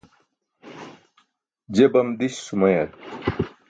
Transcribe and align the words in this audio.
je 1.75 1.85
bam 1.91 2.07
diś 2.19 2.33
sumayar 2.45 2.89